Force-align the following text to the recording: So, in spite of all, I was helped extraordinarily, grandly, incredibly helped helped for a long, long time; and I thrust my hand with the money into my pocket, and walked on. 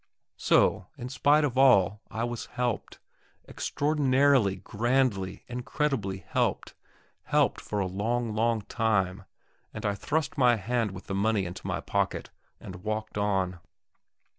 So, 0.39 0.87
in 0.97 1.09
spite 1.09 1.43
of 1.43 1.59
all, 1.59 2.01
I 2.09 2.23
was 2.23 2.47
helped 2.47 2.97
extraordinarily, 3.47 4.55
grandly, 4.55 5.43
incredibly 5.47 6.25
helped 6.27 6.73
helped 7.25 7.61
for 7.61 7.79
a 7.79 7.85
long, 7.85 8.33
long 8.33 8.63
time; 8.63 9.25
and 9.71 9.85
I 9.85 9.93
thrust 9.93 10.39
my 10.39 10.55
hand 10.55 10.89
with 10.89 11.05
the 11.05 11.13
money 11.13 11.45
into 11.45 11.67
my 11.67 11.81
pocket, 11.81 12.31
and 12.59 12.77
walked 12.77 13.15
on. 13.15 13.59